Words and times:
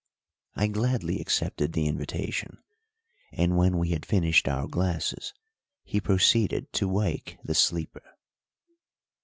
I 0.55 0.65
gladly 0.65 1.21
accepted 1.21 1.73
the 1.73 1.85
invitation, 1.85 2.57
and 3.31 3.55
when 3.55 3.77
we 3.77 3.91
had 3.91 4.03
finished 4.03 4.47
our 4.47 4.65
glasses 4.67 5.31
he 5.83 6.01
proceeded 6.01 6.73
to 6.73 6.87
wake 6.87 7.37
the 7.43 7.53
sleeper. 7.53 8.17